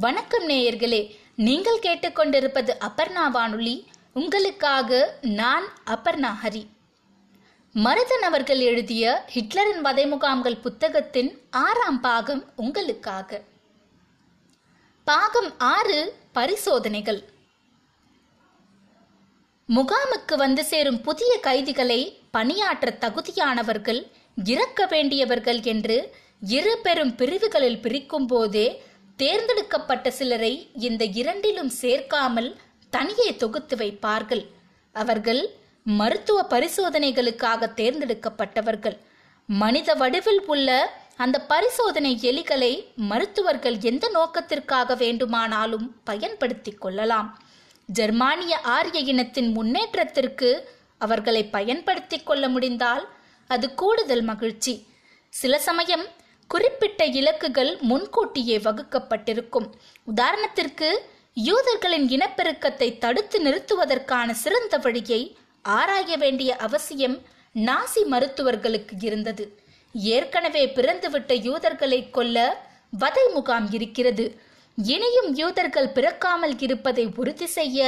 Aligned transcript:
வணக்கம் 0.00 0.48
நேயர்களே 0.48 1.14
நீங்கள் 1.36 1.78
கேட்டுக்கொண்டிருப்பது 1.78 2.70
அபர்ணா 2.80 3.30
வானொலி. 3.30 3.86
உங்களுக்காக 4.14 5.18
நான் 5.20 5.64
அபர்ணா 5.86 6.32
ஹரி. 6.42 6.66
மருதன் 7.74 8.24
அவர்கள் 8.24 8.58
எழுதிய 8.58 9.24
ஹிட்லரின் 9.34 9.80
வதை 9.80 10.06
முகாம்கள் 10.06 10.56
புத்தகத்தின் 10.56 11.38
ஆறாம் 11.50 12.00
பாகம் 12.00 12.52
உங்களுக்காக. 12.56 13.40
பாகம் 15.04 15.58
ஆறு 15.58 16.14
பரிசோதனைகள். 16.32 17.22
முகாமுக்கு 19.68 20.36
வந்து 20.36 20.64
சேரும் 20.64 21.00
புதிய 21.00 21.38
கைதிகளை 21.40 22.18
பணியாற்ற 22.30 22.96
தகுதியானவர்கள் 23.00 24.10
இறக்க 24.44 24.86
வேண்டியவர்கள் 24.86 25.62
என்று 25.62 26.14
இரு 26.40 26.78
பெரும் 26.82 27.14
பிரிவுகளில் 27.14 27.80
பிரிக்கும் 27.80 28.26
போதே 28.26 28.82
தேர்ந்தெடுக்கப்பட்ட 29.16 30.10
சிலரை 30.10 30.70
இந்த 30.74 31.04
இரண்டிலும் 31.04 31.72
சேர்க்காமல் 31.80 32.56
தனியே 32.90 33.36
தொகுத்து 33.36 33.76
வைப்பார்கள். 33.76 34.46
அவர்கள் 34.92 35.50
மருத்துவ 35.84 36.46
பரிசோதனைகளுக்காக 36.50 37.72
தேர்ந்தெடுக்கப்பட்டவர்கள். 37.74 38.98
மனித 39.46 39.94
வடிவில் 39.94 40.44
உள்ள 40.46 40.96
அந்த 41.16 41.40
பரிசோதனை 41.40 42.18
எலிகளை 42.22 42.94
மருத்துவர்கள் 42.94 43.78
எந்த 43.80 44.08
நோக்கத்திற்காக 44.08 44.94
வேண்டுமானாலும் 44.94 46.00
பயன்படுத்திக் 46.04 46.80
கொள்ளலாம். 46.80 47.42
ஜெர்மானிய 47.86 48.58
ஆரிய 48.58 49.00
இனத்தின் 49.00 49.52
முன்னேற்றத்திற்கு 49.52 50.68
அவர்களை 50.98 51.46
பயன்படுத்திக் 51.46 52.26
கொள்ள 52.26 52.48
முடிந்தால் 52.48 53.08
அது 53.46 53.74
கூடுதல் 53.74 54.22
மகிழ்ச்சி. 54.22 54.86
சில 55.28 55.58
சமயம் 55.58 56.06
குறிப்பிட்ட 56.54 57.02
இலக்குகள் 57.20 57.70
முன்கூட்டியே 57.90 58.56
வகுக்கப்பட்டிருக்கும். 58.66 59.66
உதாரணத்திற்கு 60.06 60.88
யூதர்களின் 61.48 62.06
இனப்பெருக்கத்தை 62.14 62.88
தடுத்து 63.04 63.38
நிறுத்துவதற்கான 63.46 64.28
சிறந்த 64.42 64.74
வழியை 64.84 65.20
ஆராய 65.64 66.16
வேண்டிய 66.22 66.50
அவசியம் 66.66 67.16
நாசி 67.54 68.02
மருத்துவர்களுக்கு 68.12 68.94
இருந்தது. 69.08 69.44
ஏற்கனவே 69.94 70.64
பிறந்துவிட்ட 70.76 71.32
யூதர்களை 71.48 72.00
கொல்ல 72.10 72.38
வதை 73.02 73.26
முகாம் 73.34 73.66
இருக்கிறது. 73.76 74.24
இனியும் 74.78 75.30
யூதர்கள் 75.40 75.94
பிறக்காமல் 75.96 76.56
இருப்பதை 76.66 77.04
உறுதி 77.20 77.48
செய்ய 77.58 77.80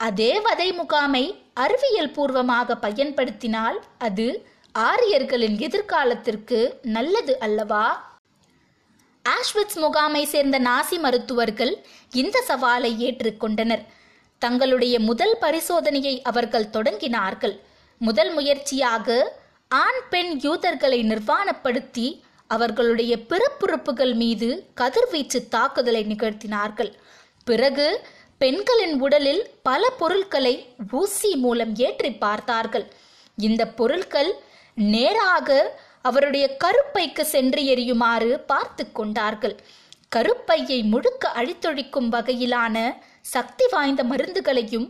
அதே 0.00 0.32
வதை 0.46 0.68
முகாமை 0.72 1.24
அறிவியல் 1.64 2.14
பூர்வமாக 2.16 2.76
பயன்படுத்தினால் 2.84 3.78
அது 3.98 4.26
ஆரியர்களின் 4.74 5.56
எதிர்காலத்திற்கு 5.58 6.58
நல்லது 6.82 7.34
அல்லவா? 7.38 7.84
ஆஷ்விட்ஸ் 9.24 9.78
முகாமை 9.82 10.22
சேர்ந்த 10.24 10.56
நாசி 10.58 10.96
மருத்துவர்கள் 10.98 11.72
இந்த 12.12 12.36
சவாலை 12.48 12.90
ஏற்றுக்கொண்டனர் 13.06 13.84
தங்களுடைய 14.38 15.00
முதல் 15.00 15.34
பரிசோதனையை 15.40 16.14
அவர்கள் 16.22 16.72
தொடங்கினார்கள். 16.76 17.54
முதல் 18.00 18.32
முயற்சியாக 18.32 19.38
ஆண் 19.68 20.00
பெண் 20.10 20.32
யூதர்களை 20.40 20.98
நிர்வாணப்படுத்தி 21.02 22.06
அவர்களுடைய 22.46 23.18
பிறப்புறுப்புகள் 23.30 24.14
மீது 24.14 24.48
கதிர்வீச்சு 24.74 25.48
தாக்குதலை 25.48 26.02
நிகழ்த்தினார்கள். 26.04 26.92
பிறகு 27.44 27.86
பெண்களின் 28.38 29.00
உடலில் 29.00 29.42
பல 29.62 29.82
பொருட்களை 30.00 30.54
ஊசி 30.90 31.30
மூலம் 31.36 31.74
ஏற்றி 31.86 32.12
பார்த்தார்கள். 32.24 32.86
இந்த 33.38 33.62
பொருட்கள் 33.78 34.32
நேராக 34.76 35.48
அவருடைய 36.02 36.46
கருப்பைக்கு 36.64 37.24
சென்று 37.34 37.60
எரியுமாறு 37.74 38.30
பார்த்து 38.50 38.84
கொண்டார்கள். 38.92 39.56
கருப்பையை 40.08 40.78
முழுக்க 40.92 41.30
அழித்தொழிக்கும் 41.40 42.08
வகையிலான 42.14 42.76
சக்தி 43.20 43.66
வாய்ந்த 43.70 44.02
மருந்துகளையும் 44.04 44.88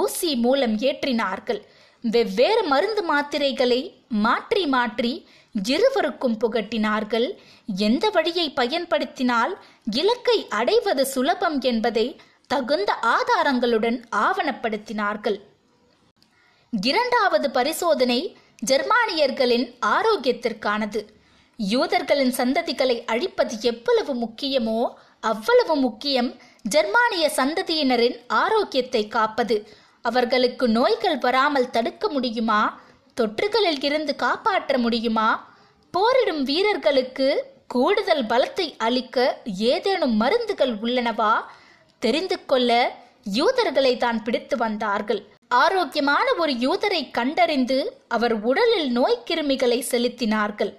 ஊசி 0.00 0.30
மூலம் 0.36 0.74
ஏற்றினார்கள். 0.88 1.60
வெவ்வேறு 2.04 2.62
மருந்து 2.64 3.02
மாத்திரைகளை 3.12 3.80
மாற்றி 4.24 4.62
மாற்றி 4.66 5.12
இருவருக்கும் 5.54 6.36
புகட்டினார்கள். 6.44 7.26
எந்த 7.86 8.04
வழியை 8.10 8.46
பயன்படுத்தினால் 8.50 9.52
இலக்கை 10.00 10.38
அடைவது 10.48 11.04
சுலபம் 11.06 11.58
என்பதை 11.60 12.06
தகுந்த 12.46 12.92
ஆதாரங்களுடன் 13.16 13.98
ஆவணப்படுத்தினார்கள். 14.26 15.38
இரண்டாவது 16.72 17.48
பரிசோதனை 17.50 18.20
ஜெர்மானியர்களின் 18.62 19.66
ஆரோக்கியத்திற்கானது. 19.86 21.00
யூதர்களின் 21.58 22.34
சந்ததிகளை 22.40 22.96
அழிப்பது 23.06 23.54
எவ்வளவு 23.62 24.12
முக்கியமோ 24.14 24.80
அவ்வளவு 25.20 25.74
முக்கியம் 25.76 26.30
ஜெர்மானிய 26.74 27.24
சந்ததியினரின் 27.36 28.16
ஆரோக்கியத்தை 28.42 29.02
காப்பது. 29.08 29.56
அவர்களுக்கு 30.04 30.64
நோய்கள் 30.68 31.18
வராமல் 31.18 31.70
தடுக்க 31.70 32.08
முடியுமா? 32.08 32.60
தொற்றுகளில் 33.16 33.82
இருந்து 33.84 34.12
காப்பாற்ற 34.16 34.78
முடியுமா? 34.78 35.28
போரிடும் 35.94 36.42
வீரர்களுக்கு 36.42 37.28
கூடுதல் 37.66 38.24
பலத்தை 38.26 38.66
அளிக்க 38.78 39.18
ஏதேனும் 39.72 40.16
மருந்துகள் 40.16 40.74
உள்ளனவா? 40.82 41.34
தெரிந்து 42.02 42.38
கொள்ள 42.44 42.70
யூதர்களை 43.32 43.92
தான் 43.96 44.22
பிடித்து 44.22 44.56
வந்தார்கள். 44.56 45.22
ஆரோக்கியமான 45.60 46.26
ஒரு 46.38 46.52
யூதரை 46.64 47.00
கண்டறிந்து 47.10 47.78
அவர் 48.08 48.34
உடலில் 48.50 48.90
நோய் 48.90 49.24
கிருமிகளை 49.30 49.78
செலுத்தினார்கள். 49.90 50.70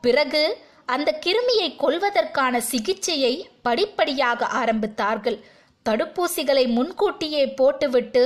பிறகு 0.00 0.42
அந்த 0.86 1.10
கிருமியை 1.24 1.68
கொல்வதற்கான 1.82 2.54
சிகிச்சையை 2.70 3.34
படிப்படியாக 3.62 4.48
ஆரம்பித்தார்கள். 4.60 5.38
தடுப்பூசிகளை 5.86 6.64
முன்கூட்டியே 6.68 7.44
போட்டுவிட்டு 7.48 8.24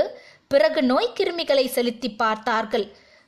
பிறகு 0.49 0.83
நோய் 0.83 1.15
கிருமிகளை 1.19 1.67
செலுத்தி 1.67 2.11
பார்த்தார்கள். 2.23 2.87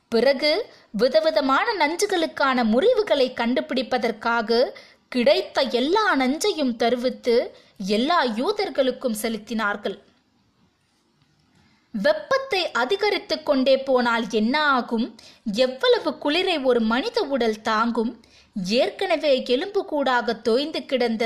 பிறகு 0.09 0.51
விதவிதமான 0.91 1.87
நஞ்சுகளுக்கான 1.87 2.63
முறிவுகளை 2.73 3.27
கண்டுபிடிப்பதற்காக 3.41 4.69
கிடைத்த 5.09 5.61
எல்லா 5.81 6.05
நஞ்சையும் 6.15 6.75
தருவித்து 6.75 7.35
எல்லா 7.77 8.25
யூதர்களுக்கும் 8.39 9.19
செலுத்தினார்கள். 9.23 9.97
வெப்பத்தை 11.93 12.59
அதிகரித்து 12.71 13.35
கொண்டே 13.43 13.75
போனால் 13.77 14.25
என்ன 14.31 14.55
ஆகும் 14.77 15.05
எவ்வளவு 15.65 16.11
குளிரை 16.23 16.57
ஒரு 16.63 16.81
மனித 16.81 17.19
உடல் 17.23 17.61
தாங்கும்? 17.61 18.11
ஏற்கனவே 18.79 19.31
எலும்பு 19.45 19.81
கூடாக 19.85 20.35
தோய்ந்து 20.47 20.81
கிடந்த 20.85 21.25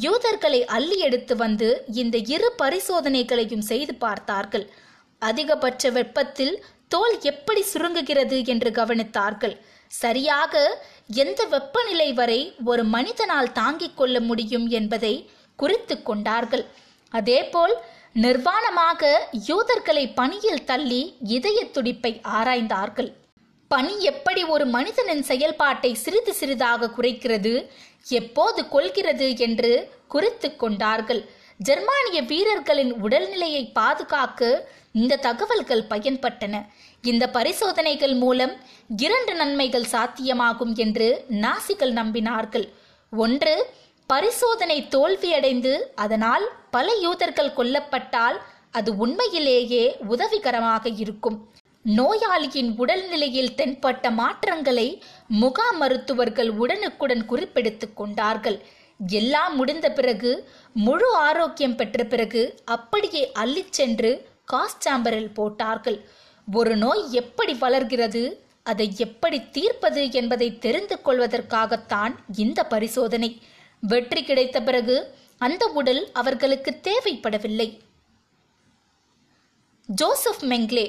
யூதர்களை 0.00 0.60
அள்ளி 0.76 0.98
எடுத்து 0.98 1.36
வந்து 1.36 1.68
இந்த 2.02 2.16
இரு 2.34 2.48
பரிசோதனைகளையும் 2.62 3.66
செய்து 3.70 3.94
பார்த்தார்கள். 3.94 4.66
அதிகபட்ச 5.22 5.90
வெப்பத்தில் 5.90 6.54
தோல் 6.88 7.16
எப்படி 7.22 7.62
சுருங்குகிறது 7.72 8.38
என்று 8.46 8.70
கவனித்தார்கள். 8.70 9.56
சரியாக 9.92 10.54
எந்த 11.24 11.40
வெப்பநிலை 11.44 12.12
வரை 12.12 12.40
ஒரு 12.64 12.84
மனிதனால் 12.84 13.52
தாங்கிக் 13.52 13.96
கொள்ள 13.96 14.16
முடியும் 14.20 14.66
என்பதை 14.68 15.14
குறித்து 15.58 15.96
கொண்டார்கள். 16.02 16.64
அதேபோல் 17.12 17.74
நிர்வாணமாக 18.24 19.02
யூதர்களை 19.46 20.02
பணியில் 20.18 20.64
தள்ளி 20.64 21.00
இதய 21.36 21.58
துடிப்பை 21.74 22.12
ஆராய்ந்தார்கள். 22.36 23.10
பனி 23.70 23.94
எப்படி 24.10 24.42
ஒரு 24.54 24.64
மனிதனின் 24.66 25.22
செயல்பாட்டை 25.30 25.90
சிறிது 26.04 26.32
சிறிதாக 26.40 26.90
குறைக்கிறது 26.96 27.52
எப்போது 28.20 28.60
கொள்கிறது 28.68 29.28
என்று 29.46 29.72
குறித்து 30.14 30.48
கொண்டார்கள். 30.56 31.22
ஜெர்மானிய 31.68 32.18
வீரர்களின் 32.32 32.92
உடல்நிலையை 33.04 33.62
பாதுகாக்க 33.72 34.50
இந்த 35.00 35.20
தகவல்கள் 35.26 35.88
பயன்பட்டன. 35.92 36.54
இந்த 37.10 37.24
பரிசோதனைகள் 37.36 38.14
மூலம் 38.14 38.54
இரண்டு 39.04 39.34
நன்மைகள் 39.34 39.90
சாத்தியமாகும் 39.94 40.74
என்று 40.84 41.08
நாசிகள் 41.44 41.94
நம்பினார்கள். 42.00 42.66
ஒன்று 43.12 43.54
பரிசோதனை 44.06 44.88
தோல்வியடைந்து 44.90 45.72
அதனால் 45.94 46.44
பல 46.70 46.94
யூதர்கள் 46.94 47.56
கொல்லப்பட்டால் 47.56 48.36
அது 48.70 48.96
உண்மையிலேயே 48.96 49.96
உதவிகரமாக 50.08 50.88
இருக்கும். 50.88 51.48
நோயாளியின் 51.84 52.70
உடல்நிலையில் 52.76 53.52
தென்பட்ட 53.56 54.12
மாற்றங்களை 54.12 55.02
முகா 55.40 55.70
மருத்துவர்கள் 55.70 56.48
உடனுக்குடன் 56.48 57.24
குறிப்பெடுத்துக் 57.30 57.96
கொண்டார்கள். 57.96 58.58
எல்லாம் 59.06 59.56
முடிந்த 59.56 59.92
பிறகு 59.92 60.48
முழு 60.74 61.14
ஆரோக்கியம் 61.14 61.76
பெற்ற 61.76 62.04
பிறகு 62.04 62.42
அப்படியே 62.64 63.32
அள்ளிச் 63.34 63.76
சென்று 63.78 64.28
காஸ் 64.44 64.88
சாம்பரில் 64.88 65.34
போட்டார்கள். 65.34 65.98
ஒரு 66.52 66.76
நோய் 66.76 67.04
எப்படி 67.12 67.54
வளர்கிறது 67.54 68.24
அதை 68.62 68.92
எப்படி 68.96 69.38
தீர்ப்பது 69.50 70.12
என்பதை 70.12 70.58
தெரிந்து 70.58 70.98
கொள்வதற்காகத்தான் 71.04 72.14
இந்த 72.36 72.64
பரிசோதனை. 72.64 73.30
வெற்றி 73.92 74.22
கிடைத்த 74.24 74.56
பிறகு 74.68 74.96
அந்த 75.46 75.64
உடல் 75.78 76.02
அவர்களுக்கு 76.20 76.70
தேவைப்படவில்லை. 76.88 77.68
ஜோசப் 79.88 80.44
மெங்லே 80.50 80.86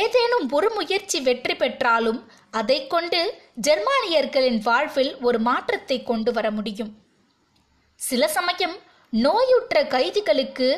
ஏதேனும் 0.00 0.46
ஒரு 0.56 0.68
முயற்சி 0.74 1.18
வெற்றி 1.20 1.54
பெற்றாலும் 1.54 2.20
அதை 2.60 2.78
கொண்டு 2.86 3.20
ஜெர்மானியர்களின் 3.66 4.60
வாழ்வில் 4.68 5.12
ஒரு 5.20 5.38
மாற்றத்தை 5.48 5.98
கொண்டு 6.02 6.30
வர 6.32 6.46
முடியும். 6.50 6.92
சில 8.00 8.28
சமயம் 8.36 8.76
நோயுற்ற 9.12 9.76
கைதிகளுக்கு 9.94 10.68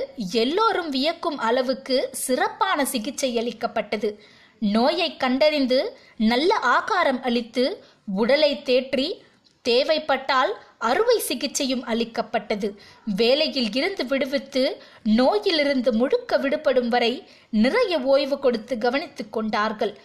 எல்லோரும் 0.42 0.90
வியக்கும் 0.96 1.38
அளவுக்கு 1.48 1.96
சிறப்பான 2.24 2.84
சிகிச்சை 2.92 3.30
அளிக்கப்பட்டது. 3.38 4.10
நோயை 4.76 5.08
கண்டறிந்து 5.16 5.80
நல்ல 6.32 6.50
ஆகாரம் 6.76 7.20
அளித்து 7.22 7.64
உடலை 8.20 8.52
தேற்றி 8.68 9.06
தேவைப்பட்டால் 9.64 10.52
அறுவை 10.78 11.18
சிகிச்சையும் 11.18 11.84
அளிக்கப்பட்டது. 11.84 12.80
வேலையில் 13.16 13.72
இருந்து 13.72 14.06
விடுவித்து 14.06 14.82
நோயிலிருந்து 15.02 15.92
முழுக்க 15.92 16.38
விடுபடும் 16.38 16.88
வரை 16.88 17.28
நிறைய 17.50 17.98
ஓய்வு 18.00 18.38
கொடுத்து 18.38 18.78
கவனித்துக் 18.78 19.32
கொண்டார்கள். 19.32 19.98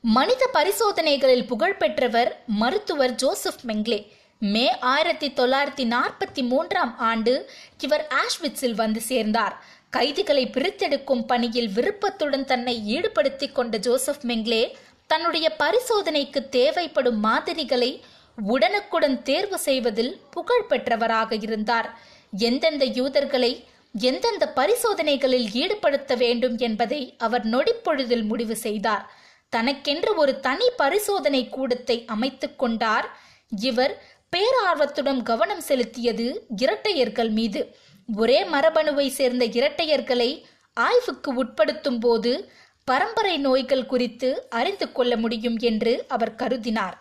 மனித 0.00 0.50
பரிசோதனைகளில் 0.52 1.46
புகழ்பெற்றவர் 1.46 2.30
மருத்துவர் 2.46 3.14
ஜோசப் 3.14 3.62
மெங்லே. 3.66 4.06
மே 4.38 4.78
ஆயிரத்தி 4.78 5.30
தொள்ளாயிரத்தி 5.30 5.92
நாற்பத்தி 5.94 6.42
மூன்றாம் 6.48 6.98
ஆண்டு 6.98 7.50
இவர் 7.78 8.12
ஆஷ்விட்ஸில் 8.14 8.74
வந்து 8.74 9.00
சேர்ந்தார். 9.00 9.64
கைதிகளை 9.90 10.46
பிரித்தெடுக்கும் 10.46 11.26
பணியில் 11.26 11.72
விருப்பத்துடன் 11.72 12.44
தன்னை 12.44 12.74
ஈடுபடுத்திக் 12.96 13.54
கொண்ட 13.54 13.76
ஜோசப் 13.76 14.24
மெங்லே 14.24 14.72
தன்னுடைய 15.06 15.56
பரிசோதனைக்கு 15.58 16.48
தேவைப்படும் 16.48 17.20
மாதிரிகளை 17.20 18.02
உடனுக்குடன் 18.38 19.22
தேர்வு 19.22 19.58
செய்வதில் 19.58 20.20
புகழ் 20.30 20.66
பெற்றவராக 20.68 21.32
இருந்தார். 21.42 21.88
எந்தெந்த 22.38 22.84
யூதர்களை 22.84 23.52
எந்தெந்த 23.94 24.52
பரிசோதனைகளில் 24.56 25.46
ஈடுபடுத்த 25.52 26.16
வேண்டும் 26.16 26.56
என்பதை 26.58 27.14
அவர் 27.18 27.44
நொடிப்பொழுதில் 27.46 28.24
முடிவு 28.24 28.56
செய்தார். 28.56 29.04
தனக்கென்று 29.48 30.14
ஒரு 30.14 30.40
தனி 30.40 30.68
பரிசோதனை 30.76 31.48
கூடத்தை 31.48 32.04
அமைத்து 32.04 32.56
கொண்டார். 32.56 33.06
இவர் 33.60 33.94
பேரார்வத்துடன் 34.32 35.22
கவனம் 35.22 35.62
செலுத்தியது 35.68 36.26
இரட்டையர்கள் 36.56 37.30
மீது. 37.30 37.76
ஒரே 38.16 38.44
மரபணுவை 38.44 39.06
சேர்ந்த 39.08 39.44
இரட்டையர்களை 39.46 40.44
ஆய்வுக்கு 40.76 41.44
உட்படுத்தும் 41.44 42.00
போது 42.00 42.50
பரம்பரை 42.84 43.38
நோய்கள் 43.38 43.86
குறித்து 43.86 44.48
அறிந்து 44.48 44.92
கொள்ள 44.92 45.16
முடியும் 45.16 45.58
என்று 45.58 46.04
அவர் 46.08 46.34
கருதினார். 46.34 46.96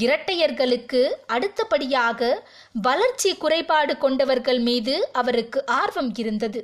இரட்டையர்களுக்கு 0.00 1.00
அடுத்தபடியாக 1.26 2.20
வளர்ச்சி 2.86 3.30
குறைபாடு 3.36 3.94
கொண்டவர்கள் 3.98 4.60
மீது 4.68 4.94
அவருக்கு 5.12 5.58
ஆர்வம் 5.80 6.10
இருந்தது. 6.22 6.60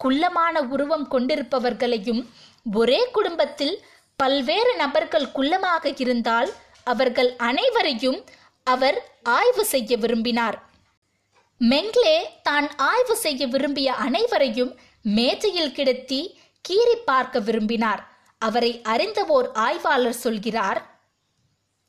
குள்ளமான 0.00 0.62
உருவம் 0.74 1.06
கொண்டிருப்பவர்களையும் 1.10 2.22
ஒரே 2.72 3.00
குடும்பத்தில் 3.16 3.74
பல்வேறு 4.16 4.72
நபர்கள் 4.76 5.32
குள்ளமாக 5.36 5.92
இருந்தால் 6.02 6.50
அவர்கள் 6.82 7.30
அனைவரையும் 7.48 8.18
அவர் 8.66 8.98
ஆய்வு 9.38 9.64
செய்ய 9.64 9.96
விரும்பினார். 9.96 10.58
மெங்லே 11.60 12.16
தான் 12.42 12.68
ஆய்வு 12.76 13.16
செய்ய 13.16 13.46
விரும்பிய 13.46 13.88
அனைவரையும் 14.06 14.72
மேஜையில் 15.16 15.74
கிடத்தி 15.78 16.20
கீறி 16.68 16.96
பார்க்க 17.04 17.40
விரும்பினார். 17.40 18.02
அவரை 18.38 18.72
அறிந்த 18.92 19.20
ஓர் 19.36 19.48
ஆய்வாளர் 19.66 20.22
சொல்கிறார் 20.24 20.80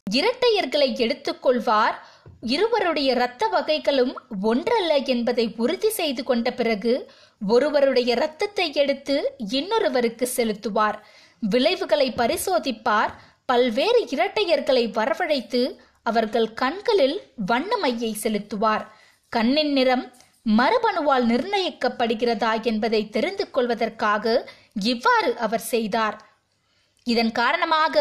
இரட்டையர்களை 0.10 0.90
எடுத்துக்கொள்வார். 1.04 1.98
இருவருடைய 2.42 3.12
இரத்த 3.12 3.48
வகைகளும் 3.48 4.14
ஒன்றல்ல 4.42 4.96
என்பதை 5.14 5.54
உறுதி 5.58 5.90
செய்து 5.90 6.24
கொண்ட 6.24 6.52
பிறகு 6.52 6.94
ஒருவருடைய 7.48 8.14
இரத்தத்தை 8.16 8.74
எடுத்து 8.74 9.16
இன்னொருவருக்கு 9.52 10.28
செலுத்துவார். 10.36 10.98
விளைவுகளை 11.40 12.08
பரிசோதிப்பார். 12.18 13.14
பல்வேறு 13.46 14.02
இரட்டையர்களை 14.16 14.84
வரவழைத்து 14.98 15.62
அவர்கள் 16.04 16.50
கண்களில் 16.54 17.18
வண்ணமையை 17.48 18.12
செலுத்துவார். 18.24 18.86
கண்ணின் 19.30 19.74
நிறம் 19.74 20.06
மரபணுவால் 20.58 21.26
நிர்ணயிக்கப்படுகிறதா 21.32 22.54
என்பதை 22.62 23.10
தெரிந்து 23.10 23.46
கொள்வதற்காக 23.52 24.26
இவ்வாறு 24.74 25.32
அவர் 25.38 25.66
செய்தார். 25.74 26.18
இதன் 27.08 27.32
காரணமாக 27.32 27.96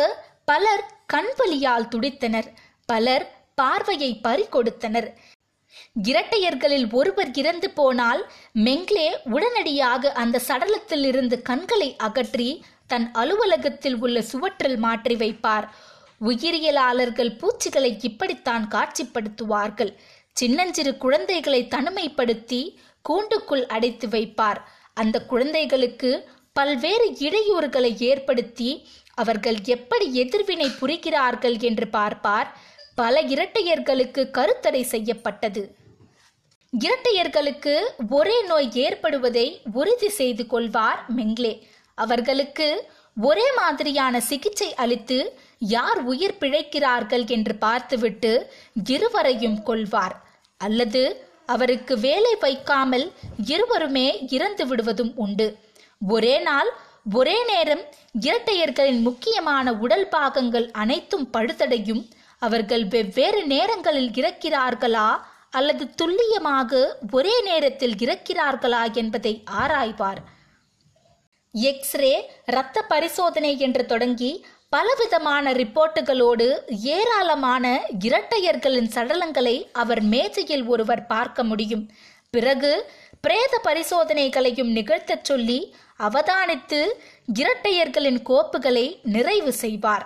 பலர் 0.51 0.85
கண்பலியால் 1.13 1.91
துடித்தனர் 1.93 2.49
பலர் 2.89 3.25
பார்வையை 3.59 4.11
பறிகொடுத்தனர். 4.25 5.09
இரட்டையர்களில் 6.09 6.87
ஒருவர் 6.99 7.31
இறந்து 7.41 7.69
போனால் 7.71 8.23
மெங்லே 8.67 9.07
உடனடியாக 9.35 10.13
அந்த 10.23 10.41
சடலத்தில் 10.49 11.05
இருந்து 11.11 11.37
கண்களை 11.43 11.89
அகற்றி 12.07 12.49
தன் 12.93 13.07
அலுவலகத்தில் 13.23 13.99
உள்ள 13.99 14.23
சுவற்றில் 14.31 14.79
மாற்றி 14.79 15.17
வைப்பார். 15.23 15.67
உயிரியலாளர்கள் 16.21 17.33
பூச்சிகளை 17.43 17.93
இப்படித்தான் 18.09 18.67
காட்சிப்படுத்துவார்கள். 18.75 19.93
சின்னஞ்சிறு 20.37 20.95
குழந்தைகளை 20.97 21.63
தனிமைப்படுத்தி 21.75 22.63
கூண்டுக்குள் 23.05 23.65
அடைத்து 23.77 24.09
வைப்பார். 24.09 24.61
அந்த 24.95 25.17
குழந்தைகளுக்கு 25.33 26.11
பல்வேறு 26.57 27.07
இடையூறுகளை 27.27 27.91
ஏற்படுத்தி 28.11 28.71
அவர்கள் 29.23 29.59
எப்படி 29.75 30.07
எதிர்வினை 30.23 30.69
புரிகிறார்கள் 30.81 31.57
என்று 31.69 31.87
பார்ப்பார். 31.99 32.49
பல 33.01 33.23
இரட்டையர்களுக்கு 33.35 34.23
கருத்தடை 34.37 34.83
செய்யப்பட்டது. 34.95 35.63
இரட்டையர்களுக்கு 36.73 37.75
ஒரே 38.19 38.39
நோய் 38.51 38.71
ஏற்படுவதை 38.87 39.47
உறுதி 39.81 40.11
செய்து 40.21 40.45
கொள்வார் 40.53 41.01
மெங்லே. 41.17 41.55
அவர்களுக்கு 41.99 42.69
ஒரே 43.17 43.47
மாதிரியான 43.57 44.15
சிகிச்சை 44.29 44.69
அளித்து 44.83 45.19
யார் 45.73 46.01
உயிர் 46.13 46.39
பிழைக்கிறார்கள் 46.41 47.25
என்று 47.37 47.55
பார்த்துவிட்டு 47.65 48.33
இருவரையும் 48.95 49.59
கொள்வார். 49.69 50.15
அல்லது 50.61 51.03
அவருக்கு 51.55 51.95
வேலை 52.07 52.35
வைக்காமல் 52.45 53.07
இருவருமே 53.53 54.09
இறந்து 54.37 54.65
விடுவதும் 54.67 55.13
உண்டு. 55.25 55.49
ஒரே 56.01 56.37
நாள் 56.49 56.71
ஒரே 57.05 57.45
நேரம் 57.45 57.81
இரட்டையர்களின் 58.21 59.01
முக்கியமான 59.01 59.73
உடல் 59.73 60.09
பாகங்கள் 60.09 60.71
அனைத்தும் 60.71 61.29
பழுதடையும் 61.33 62.11
அவர்கள் 62.39 62.87
வெவ்வேறு 62.87 63.47
நேரங்களில் 63.47 64.11
இறக்கிறார்களா? 64.11 65.17
அல்லது 65.51 65.95
துல்லியமாக 65.95 66.99
ஒரே 67.11 67.41
நேரத்தில் 67.41 67.95
இறக்கிறார்களா 67.95 68.93
என்பதை 68.93 69.45
ஆராய்வார். 69.61 70.21
எக்ஸ்ரே 71.53 72.31
இரத்த 72.47 72.83
பரிசோதனை 72.83 73.59
என்று 73.59 73.87
தொடங்கி 73.87 74.47
பலவிதமான 74.69 75.53
ரிப்போர்ட்டுகளோடு 75.53 76.61
ஏராளமான 76.69 77.83
இரட்டையர்களின் 78.05 78.91
சடலங்களை 78.95 79.67
அவர் 79.73 80.03
மேஜையில் 80.03 80.65
ஒருவர் 80.65 81.07
பார்க்க 81.07 81.45
முடியும். 81.45 81.91
பிறகு 82.31 82.93
பிரேத 83.21 83.61
பரிசோதனைகளையும் 83.65 84.73
நிகழ்த்தச் 84.73 85.25
சொல்லி 85.25 85.75
அவதானித்து 86.07 86.81
இரட்டையர்களின் 87.35 88.21
கோப்புகளை 88.31 88.87
நிறைவு 89.15 89.53
செய்வார். 89.53 90.05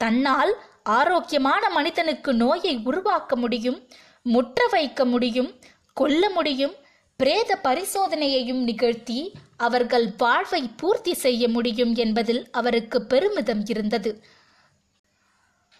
தன்னால் 0.00 0.52
ஆரோக்கியமான 0.82 1.70
மனிதனுக்கு 1.70 2.30
நோயை 2.34 2.74
உருவாக்க 2.84 3.36
முடியும் 3.36 3.78
முற்ற 4.22 4.66
வைக்க 4.66 5.04
முடியும் 5.04 5.50
கொல்ல 5.92 6.22
முடியும் 6.30 6.74
பிரேத 7.20 7.58
பரிசோதனையையும் 7.62 8.60
நிகழ்த்தி 8.62 9.18
அவர்கள் 9.56 10.06
வாழ்வை 10.16 10.62
பூர்த்தி 10.76 11.14
செய்ய 11.14 11.48
முடியும் 11.48 11.94
என்பதில் 11.94 12.42
அவருக்கு 12.50 12.98
பெருமிதம் 13.02 13.62
இருந்தது. 13.66 14.12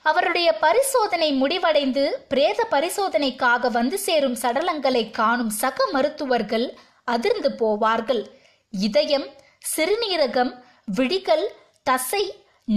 அவருடைய 0.05 0.49
பரிசோதனை 0.59 1.29
முடிவடைந்து 1.33 2.05
பிரேத 2.29 2.61
பரிசோதனைக்காக 2.71 3.71
வந்து 3.71 3.99
சேரும் 3.99 4.37
சடலங்களை 4.43 5.02
காணும் 5.11 5.52
சக 5.62 5.87
மருத்துவர்கள் 5.93 6.67
அதிர்ந்து 7.05 7.50
போவார்கள். 7.62 8.23
இதயம் 8.71 9.26
சிறுநீரகம் 9.62 10.52
விழிகள் 10.97 11.45
தசை 11.87 12.23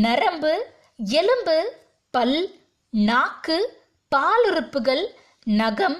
நரம்பு 0.03 0.51
எலும்பு 1.19 1.57
பல் 2.13 2.37
நாக்கு 2.93 3.57
பாலுறுப்புகள் 4.11 5.03
நகம் 5.59 5.97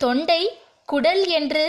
தொண்டை 0.00 0.42
குடல் 0.84 1.22
என்று 1.38 1.64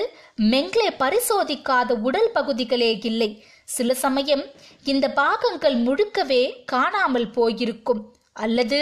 மெங்லே 0.52 0.88
பரிசோதிக்காத 1.00 1.92
உடல் 2.08 2.30
பகுதிகளே 2.34 2.92
இல்லை. 3.10 3.30
சில 3.76 3.94
சமயம் 4.04 4.44
இந்த 4.84 5.06
பாகங்கள் 5.22 5.78
முழுக்கவே 5.78 6.42
காணாமல் 6.66 7.30
போயிருக்கும் 7.32 8.04
அல்லது 8.44 8.82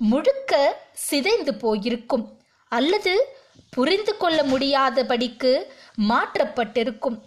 முழுக்க 0.00 0.52
சிதைந்து 1.08 1.54
போயிருக்கும் 1.54 2.24
அல்லது 2.72 3.14
புரிந்து 3.70 4.14
கொள்ள 4.16 4.38
முடியாதபடிக்கு 4.42 5.52
மாற்றப்பட்டிருக்கும். 6.08 7.18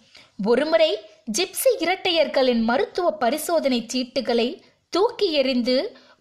ஒருமுறை 0.46 0.92
ஜிப்சி 1.28 1.72
இரட்டையர்களின் 1.80 2.64
மருத்துவ 2.64 3.12
பரிசோதனை 3.12 3.88
சீட்டுகளை 3.94 4.62
தூக்கி 4.90 5.32
எறிந்து 5.32 5.76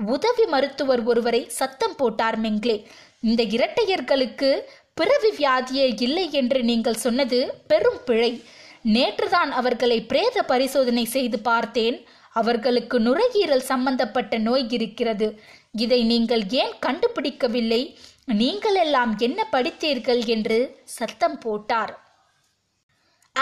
உதவி 0.07 0.45
மருத்துவர் 0.45 1.03
ஒருவரை 1.05 1.47
சத்தம் 1.49 1.97
போட்டார் 1.97 2.39
மெங்லே 2.41 2.77
இந்த 3.21 3.43
இரட்டையர்களுக்கு 3.43 4.63
பிறவி 4.95 5.31
வியாதியே 5.37 6.01
இல்லை 6.01 6.33
என்று 6.33 6.63
நீங்கள் 6.63 6.95
சொன்னது 6.95 7.39
பெரும் 7.67 8.01
பிழை. 8.05 8.43
நேற்றுதான் 8.85 9.51
அவர்களை 9.51 10.03
பிரேத 10.03 10.43
பரிசோதனை 10.43 11.05
செய்து 11.05 11.39
பார்த்தேன். 11.39 11.99
அவர்களுக்கு 12.33 13.01
நுரையீரல் 13.01 13.69
சம்பந்தப்பட்ட 13.73 14.39
நோய் 14.39 14.67
இருக்கிறது. 14.71 15.29
இதை 15.71 16.05
நீங்கள் 16.05 16.45
ஏன் 16.51 16.75
கண்டுபிடிக்கவில்லை? 16.87 17.83
நீங்கள் 18.25 18.75
எல்லாம் 18.75 19.19
என்ன 19.19 19.49
படித்தீர்கள்? 19.53 20.27
என்று 20.27 20.59
சத்தம் 20.85 21.39
போட்டார். 21.39 22.04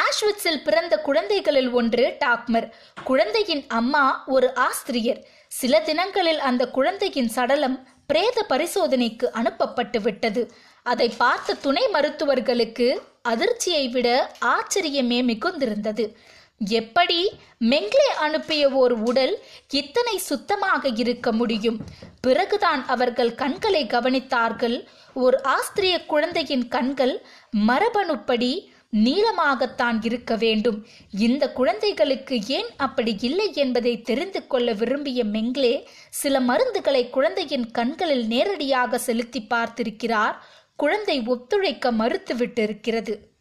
ஆஷ்விட்ஸில் 0.00 0.62
பிறந்த 0.62 0.98
குழந்தைகளில் 0.98 1.70
ஒன்று 1.70 2.16
டாக்மர். 2.18 2.74
குழந்தையின் 3.04 3.64
அம்மா 3.68 4.24
ஒரு 4.26 4.52
ஆஸ்திரியர். 4.56 5.20
சில 5.46 5.80
தினங்களில் 5.80 6.38
அந்த 6.38 6.68
குழந்தையின் 6.68 7.28
சடலம் 7.28 7.88
பிரேத 8.06 8.46
பரிசோதனைக்கு 8.48 9.30
அனுப்பப்பட்டு 9.30 10.00
விட்டது 10.00 10.52
அதை 10.82 11.08
பார்த்த 11.08 11.54
துணை 11.54 11.82
மருத்துவர்களுக்கு 11.92 13.02
அதிர்ச்சியை 13.22 13.88
விட 13.88 14.08
ஆச்சரியமே 14.44 15.18
மிகுந்திருந்தது. 15.24 16.14
எப்படி 16.58 17.38
மெங்லே 17.60 18.08
அனுப்பிய 18.18 18.70
ஓர் 18.70 18.92
உடல் 18.92 19.38
இத்தனை 19.70 20.18
சுத்தமாக 20.18 20.88
இருக்க 20.88 21.32
முடியும்? 21.32 21.78
பிறகுதான் 22.20 22.86
அவர்கள் 22.86 23.34
கண்களை 23.34 23.84
கவனித்தார்கள். 23.84 24.86
ஓர் 25.14 25.40
ஆஸ்திரிய 25.40 26.06
குழந்தையின் 26.06 26.68
கண்கள் 26.68 27.26
மரபணுப்படி 27.68 28.71
நீளமாகத்தான் 28.96 29.98
இருக்க 30.02 30.36
வேண்டும். 30.36 30.86
இந்த 31.10 31.52
குழந்தைகளுக்கு 31.52 32.40
ஏன் 32.46 32.68
அப்படி 32.76 33.16
இல்லை 33.20 33.54
என்பதை 33.54 34.00
தெரிந்து 34.00 34.46
கொள்ள 34.46 34.72
விரும்பிய 34.72 35.24
மெங்லே 35.24 35.84
சில 36.10 36.40
மருந்துகளை 36.40 37.10
குழந்தையின் 37.10 37.70
கண்களில் 37.70 38.26
நேரடியாக 38.26 38.98
செலுத்தி 38.98 39.46
பார்த்திருக்கிறார். 39.50 40.34
குழந்தை 40.76 41.20
ஒத்துழைக்க 41.20 41.92
மறுத்துவிட்டிருக்கிறது. 41.92 43.31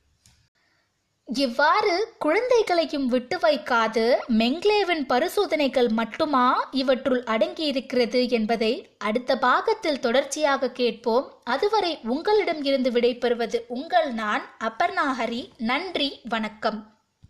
இவ்வாறு 1.34 2.16
குழந்தைகளையும் 2.20 3.08
விட்டு 3.08 3.38
வைக்காது 3.38 4.16
மெங்லேவின் 4.38 5.06
பரிசோதனைகள் 5.08 5.88
மட்டுமா 5.88 6.68
இவற்றுள் 6.72 7.24
அடங்கியிருக்கிறது 7.24 8.30
என்பதை 8.30 8.90
அடுத்த 8.98 9.38
பாகத்தில் 9.38 10.00
தொடர்ச்சியாக 10.00 10.70
கேட்போம். 10.70 11.32
அதுவரை 11.44 12.00
உங்களிடம் 12.04 12.64
இருந்து 12.64 12.92
விடைபெறுவது 12.92 13.60
உங்கள் 13.68 14.14
நான் 14.14 14.42
அபர்ணாஹரி 14.60 15.50
நன்றி 15.58 16.22
வணக்கம். 16.30 17.01